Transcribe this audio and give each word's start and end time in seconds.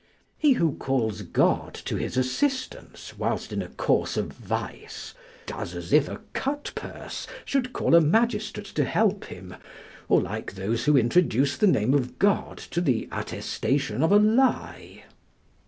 He 0.39 0.53
who 0.53 0.77
calls 0.77 1.21
God 1.21 1.75
to 1.85 1.95
his 1.95 2.17
assistance 2.17 3.15
whilst 3.19 3.53
in 3.53 3.61
a 3.61 3.67
course 3.67 4.17
of 4.17 4.33
vice, 4.33 5.13
does 5.45 5.75
as 5.75 5.93
if 5.93 6.07
a 6.09 6.21
cut 6.33 6.71
purse 6.73 7.27
should 7.45 7.71
call 7.71 7.93
a 7.93 8.01
magistrate 8.01 8.65
to 8.73 8.83
help 8.83 9.25
him, 9.25 9.53
or 10.09 10.19
like 10.19 10.53
those 10.55 10.85
who 10.85 10.97
introduce 10.97 11.55
the 11.55 11.67
name 11.67 11.93
of 11.93 12.17
God 12.17 12.57
to 12.71 12.81
the 12.81 13.07
attestation 13.11 14.01
of 14.01 14.11
a 14.11 14.17
lie. 14.17 15.03